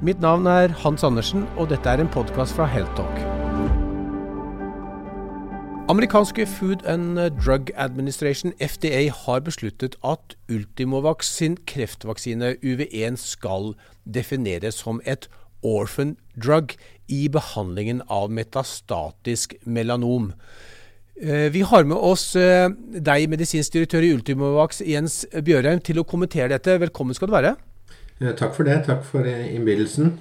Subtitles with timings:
[0.00, 3.18] Mitt navn er Hans Andersen, og dette er en podkast fra Heltalk.
[5.92, 13.74] Amerikanske Food and Drug Administration, FDA, har besluttet at Ultimovax sin kreftvaksine UV1 skal
[14.08, 15.28] defineres som et
[15.60, 16.72] orphan drug
[17.12, 20.32] i behandlingen av metastatisk melanom.
[21.20, 26.08] Eh, vi har med oss eh, deg, medisinsk direktør i Ultimovax, Jens Bjørheim, til å
[26.08, 26.80] kommentere dette.
[26.88, 27.58] Velkommen skal du være.
[28.20, 28.82] Eh, takk for det.
[28.86, 30.18] Takk for eh, innbydelsen.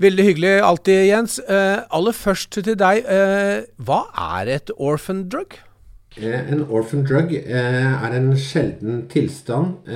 [0.00, 1.38] Veldig hyggelig alltid, Jens.
[1.38, 3.04] Eh, aller først til deg.
[3.76, 4.04] Hva
[4.38, 5.58] er et orphan drug?
[6.18, 9.86] En orphan drug er en sjelden tilstand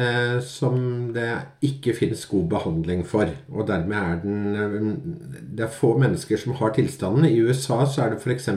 [0.46, 0.76] som
[1.16, 1.32] det
[1.66, 3.32] ikke finnes god behandling for.
[3.50, 5.00] Og dermed er den
[5.56, 7.24] Det er få mennesker som har tilstanden.
[7.24, 8.48] I USA så er det f.eks.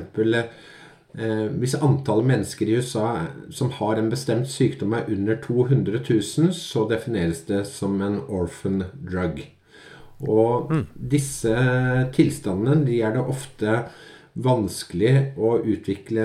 [1.18, 3.08] Eh, hvis antallet mennesker i USA
[3.50, 8.84] som har en bestemt sykdom er under 200 000, så defineres det som en orphan
[8.94, 9.42] drug.
[10.22, 10.84] Og mm.
[11.14, 11.56] disse
[12.14, 13.80] tilstandene de er det ofte
[14.38, 16.24] vanskelig å utvikle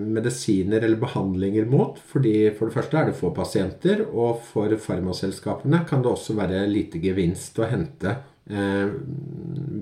[0.00, 1.98] medisiner eller behandlinger mot.
[2.00, 6.64] fordi For det første er det få pasienter, og for farmaselskapene kan det også være
[6.70, 8.16] lite gevinst å hente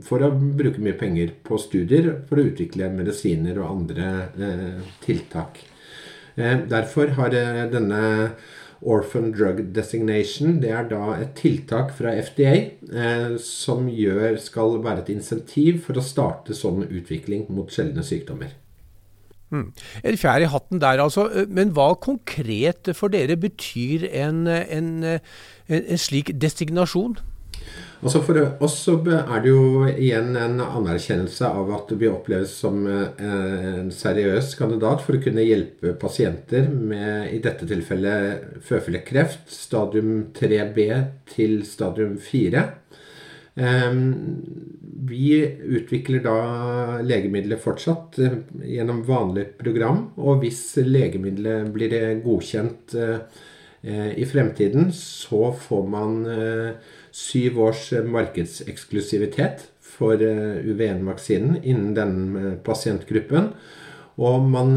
[0.04, 5.60] for å bruke mye penger på studier for å utvikle medisiner og andre eh, tiltak.
[6.36, 7.34] Eh, derfor har
[7.72, 8.02] denne
[8.78, 15.10] Orphan Drug Designation det er da et tiltak fra FDA som gjør, skal være et
[15.16, 18.52] insentiv for å starte sånn utvikling mot sjeldne sykdommer.
[19.50, 19.72] Mm.
[20.04, 21.24] En fjær i hatten der, altså.
[21.48, 24.92] Men hva konkret for dere betyr en, en,
[25.66, 27.16] en slik designasjon?
[27.98, 32.84] Altså For oss så er det jo igjen en anerkjennelse av at vi oppleves som
[32.86, 33.24] eh,
[33.80, 40.86] en seriøs kandidat for å kunne hjelpe pasienter med i dette tilfellet føflekkreft, stadium 3B
[41.34, 42.68] til stadium 4.
[43.58, 44.14] Ehm,
[45.08, 45.42] vi
[45.78, 46.38] utvikler da
[47.02, 48.38] legemidler fortsatt eh,
[48.76, 53.40] gjennom vanlig program, og hvis legemidlet blir godkjent eh,
[53.82, 56.14] i fremtiden, så får man
[57.18, 63.52] syv års eh, markedseksklusivitet for eh, UV1-vaksinen innen den eh, pasientgruppen.
[64.18, 64.72] Og man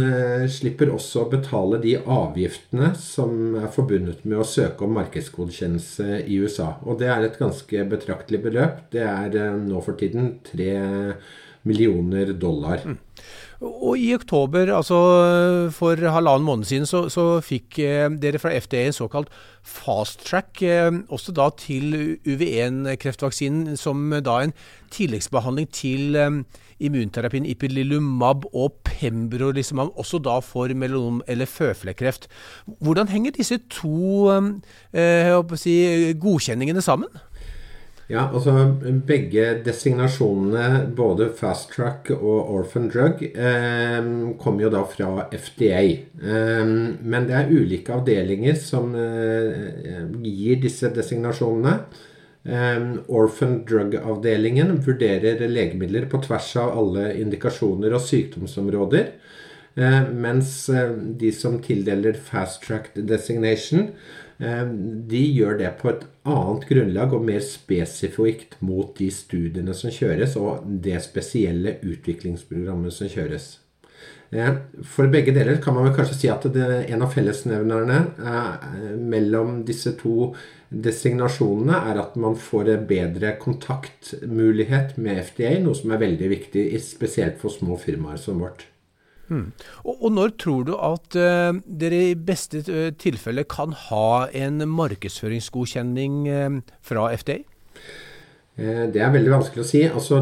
[0.54, 6.38] slipper også å betale de avgiftene som er forbundet med å søke om markedsgodkjennelse i
[6.44, 6.76] USA.
[6.86, 8.84] Og det er et ganske betraktelig beløp.
[8.94, 10.76] Det er nå for tiden tre
[11.66, 12.86] millioner dollar.
[12.86, 13.00] Mm.
[13.62, 14.98] Og i oktober, altså
[15.76, 19.30] for halvannen måned siden, så, så fikk eh, dere fra FDA en såkalt
[19.62, 21.94] fast track, eh, også da til
[22.26, 24.56] UV1-kreftvaksinen, som da en
[24.90, 26.42] tilleggsbehandling til eh,
[26.82, 32.26] immunterapien ipilimumab og pembrolizumab, også da for melanom eller føflekkreft.
[32.82, 34.26] Hvordan henger disse to
[35.62, 35.76] si,
[36.18, 37.14] godkjenningene sammen?
[38.12, 38.52] Ja, altså
[39.08, 44.00] Begge designasjonene, både fast track og orphan drug, eh,
[44.42, 45.84] kommer jo da fra FDA.
[46.20, 51.78] Eh, men det er ulike avdelinger som eh, gir disse designasjonene.
[52.44, 59.14] Eh, orphan drug-avdelingen vurderer legemidler på tvers av alle indikasjoner og sykdomsområder.
[59.80, 63.94] Eh, mens eh, de som tildeler fast track designation,
[64.41, 70.34] de gjør det på et annet grunnlag og mer spesifikt mot de studiene som kjøres,
[70.41, 73.52] og det spesielle utviklingsprogrammet som kjøres.
[74.31, 74.53] Eh,
[74.88, 79.91] for begge deler kan man vel kanskje si at en av fellesnevnerne eh, mellom disse
[80.00, 80.31] to
[80.72, 87.41] designasjonene er at man får bedre kontaktmulighet med FDA, noe som er veldig viktig, spesielt
[87.44, 88.71] for små firmaer som vårt.
[89.31, 89.47] Mm.
[89.86, 94.66] Og, og, når tror du at uh, dere i beste uh, tilfelle kan ha en
[94.68, 97.41] markedsføringsgodkjenning uh, fra FDA?
[98.62, 99.80] Det er veldig vanskelig å si.
[99.88, 100.18] Altså,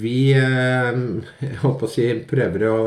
[0.00, 2.78] vi å si, prøver å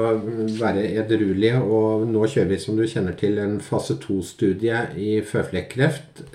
[0.58, 6.26] være edruelige, og nå kjører vi, som du kjenner til, en fase to-studie i føflekkreft.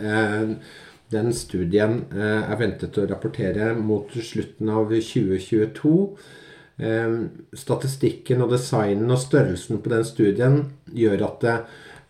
[1.12, 5.92] Den studien er ventet å rapportere mot slutten av 2022.
[6.80, 10.58] Ehm, statistikken og designen og størrelsen på den studien
[10.96, 11.56] gjør at det,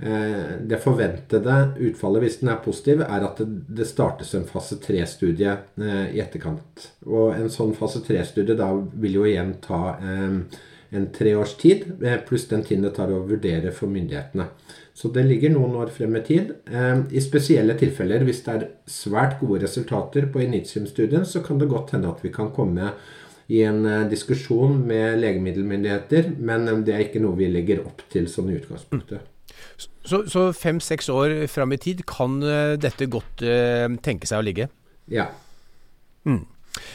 [0.06, 1.56] eh, det forventede
[1.88, 6.92] utfallet, hvis den er positiv, er at det, startes en fase 3-studie eh, i etterkant.
[7.06, 10.44] Og en sånn fase 3-studie da vil jo igjen ta ehm,
[10.92, 14.46] en tre års tid, eh, pluss den tiden det tar å vurdere for myndighetene.
[14.94, 16.52] Så det ligger noen år frem i tid.
[16.70, 21.68] Ehm, I spesielle tilfeller, hvis det er svært gode resultater på initium-studien, så kan det
[21.68, 22.92] godt hende at vi kan komme
[23.50, 28.04] i en eh, diskusjon med legemiddelmyndigheter, men eh, det er ikke noe vi legger opp
[28.12, 29.28] til sånn i utgangspunktet.
[30.02, 34.46] Så, så fem-seks år fram i tid kan eh, dette godt uh, tenke seg å
[34.46, 34.66] ligge?
[35.10, 35.28] Ja.
[36.26, 36.44] Mm.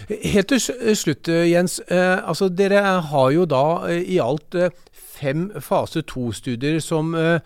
[0.07, 1.79] Helt til slutt, Jens.
[1.89, 4.55] altså Dere har jo da i alt
[5.17, 7.39] fem fase to-studier som, eh,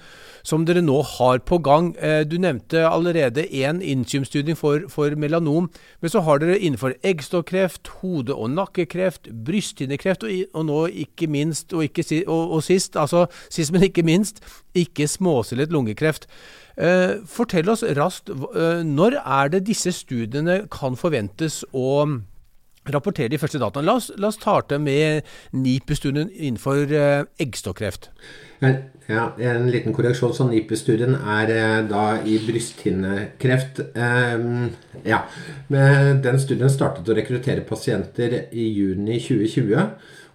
[0.43, 1.91] som, dere nå har på gang.
[1.97, 5.69] Eh, du nevnte allerede én intiumstudie for, for, melanom,
[6.01, 11.73] men så har dere innenfor eggstokkreft, hode- og nakkekreft, brysthinnekreft og, og, nå ikke minst,
[11.73, 14.43] og, ikke, og, og, sist, altså sist, men ikke minst,
[14.75, 16.27] ikke småcellet lungekreft.
[16.77, 18.31] Eh, fortell oss raskt,
[18.87, 22.21] når er det disse studiene kan forventes å
[22.89, 23.85] rapportere de første dataene.
[23.85, 28.09] La oss, la oss starte med NIPU-studien innenfor eh, eggstokkreft.
[28.61, 30.33] Ja, En liten korreksjon.
[30.33, 33.83] Så NIPU-studien er eh, da i brysthinnekreft.
[33.93, 34.47] Eh,
[35.05, 35.21] ja,
[35.69, 39.85] Den studien startet å rekruttere pasienter i juni 2020.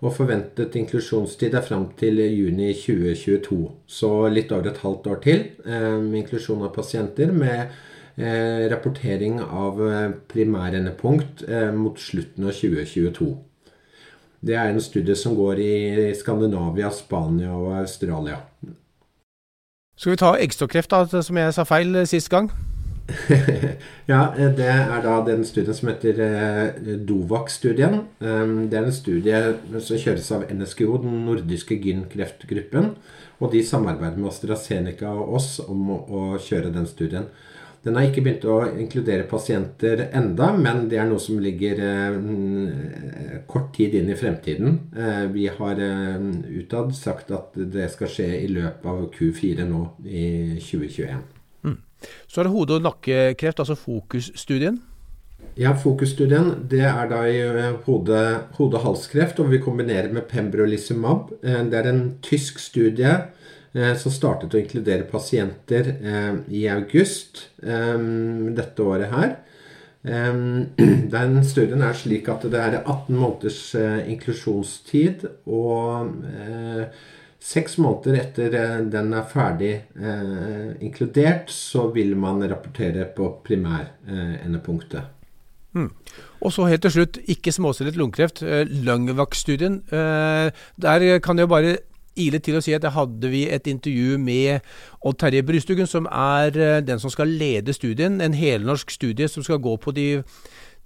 [0.04, 3.60] Og forventet inklusjonstid er fram til juni 2022.
[3.88, 7.72] Så litt over et halvt år til med inklusjon av pasienter med
[8.72, 13.28] rapportering av eh, primærendepunkt eh, mot slutten av 2022.
[14.46, 18.38] Det er en studie som går i Skandinavia, Spania og Australia.
[19.96, 22.50] Skal vi ta eggstokkreft, da, som jeg sa feil sist gang?
[24.10, 26.18] ja, det er da den studien som heter
[27.06, 28.00] DOVAC-studien.
[28.18, 29.40] Det er en studie
[29.78, 32.94] som kjøres av NSGO, den nordiske gynkreftgruppen.
[33.40, 37.28] Og de samarbeider med AstraZeneca og oss om å kjøre den studien.
[37.86, 43.36] Den har ikke begynt å inkludere pasienter enda, men det er noe som ligger eh,
[43.46, 44.80] kort tid inn i fremtiden.
[44.90, 46.24] Eh, vi har eh,
[46.58, 50.26] utad sagt at det skal skje i løpet av Q4 nå i
[50.58, 51.22] 2021.
[51.62, 51.78] Mm.
[52.26, 54.82] Så er det hode- og nakkekreft, altså Fokus-studien?
[55.54, 57.38] Ja, Fokus-studien det er da i
[57.86, 61.36] hode-halskreft, og vi kombinerer med pembrolizumab.
[61.38, 63.35] Det er en tysk studie Eh,
[63.98, 67.98] som startet å inkludere pasienter eh, i august eh,
[68.56, 69.36] dette året her.
[70.06, 73.58] Den studien er slik at det er 18 måneders
[74.06, 76.12] inklusjonstid, og
[77.42, 78.54] seks måneder etter
[78.86, 79.72] den er ferdig
[80.78, 85.10] inkludert, så vil man rapportere på primærendepunktet.
[85.74, 85.90] Mm.
[86.38, 88.44] Og så helt til slutt, ikke småcellet lungekreft.
[88.86, 89.80] Lungvac-studien.
[89.90, 91.76] Der kan jeg bare
[92.16, 94.64] ile til å si at da hadde vi et intervju med
[95.06, 98.20] Odd Terje Brystugen, som er eh, den som skal lede studien.
[98.20, 100.08] En helnorsk studie som skal gå på de,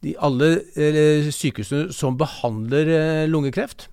[0.04, 3.88] de alle eh, sykehusene som behandler eh, lungekreft.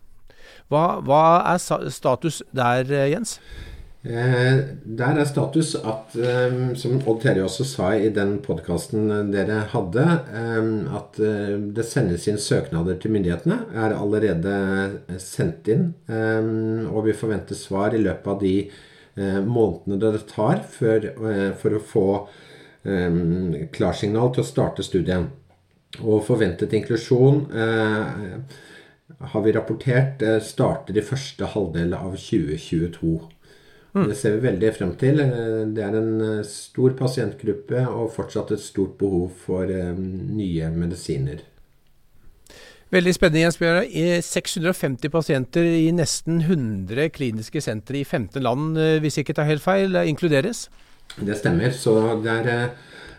[0.68, 1.24] Hva, hva
[1.54, 3.38] er status der, Jens?
[4.08, 4.60] Eh,
[4.98, 10.06] der er status at, eh, som Odd Terje også sa i den podkasten dere hadde,
[10.32, 11.20] eh, at
[11.76, 13.66] det sendes inn søknader til myndighetene.
[13.76, 15.94] Er allerede sendt inn.
[16.08, 18.70] Og vi forventer svar i løpet av de
[19.18, 21.02] månedene det tar for,
[21.58, 22.28] for å få
[23.74, 25.28] klarsignal til å starte studien.
[26.04, 27.48] Og forventet inklusjon
[29.34, 33.37] har vi rapportert starter i første halvdel av 2022.
[33.96, 34.08] Mm.
[34.10, 35.22] Det ser vi veldig frem til.
[35.24, 40.02] Eh, det er en eh, stor pasientgruppe og fortsatt et stort behov for um,
[40.38, 41.46] nye medisiner.
[42.94, 43.88] Veldig spennende, Jens Bjørn.
[44.24, 49.64] 650 pasienter i nesten 100 kliniske sentre i 15 land, hvis jeg ikke tar helt
[49.66, 50.70] feil, inkluderes?
[51.20, 51.76] Det stemmer.
[51.76, 52.70] Så det er,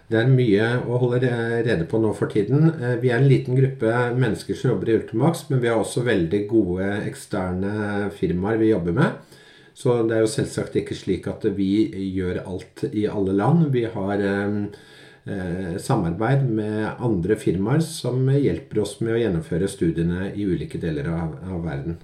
[0.08, 2.70] det er mye å holde rede på nå for tiden.
[3.02, 6.42] Vi er en liten gruppe mennesker som jobber i Ultimax, men vi har også veldig
[6.48, 9.38] gode eksterne firmaer vi jobber med.
[9.78, 11.70] Så det er jo selvsagt ikke slik at vi
[12.16, 13.68] gjør alt i alle land.
[13.70, 20.48] Vi har eh, samarbeid med andre firmaer som hjelper oss med å gjennomføre studiene i
[20.48, 22.00] ulike deler av, av verden.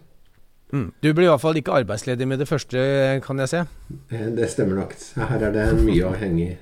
[0.75, 0.93] Mm.
[1.01, 2.79] Du blir i hvert fall ikke arbeidsledig med det første,
[3.27, 3.65] kan jeg se?
[4.11, 4.95] Eh, det stemmer nok.
[5.19, 6.55] Her er det mye å henge i.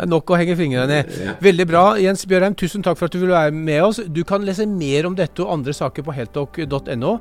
[0.00, 1.24] Det er nok å henge fingrene i.
[1.44, 1.82] Veldig bra.
[2.00, 4.00] Jens Bjørheim, tusen takk for at du ville være med oss.
[4.08, 7.12] Du kan lese mer om dette og andre saker på heltok.no.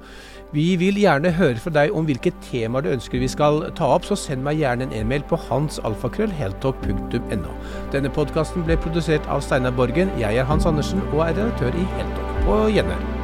[0.55, 4.07] Vi vil gjerne høre fra deg om hvilke temaer du ønsker vi skal ta opp,
[4.07, 7.51] så send meg gjerne en e-mail på hansalfakrøllheltalk.no.
[7.91, 10.07] Denne podkasten ble produsert av Steinar Borgen.
[10.23, 12.45] Jeg er Hans Andersen og er redaktør i Heltalk.
[12.47, 13.18] På gjenhør.